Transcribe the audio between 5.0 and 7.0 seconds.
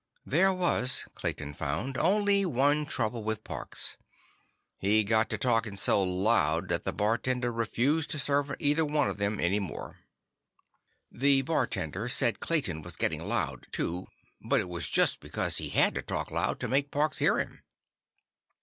got to talking so loud that the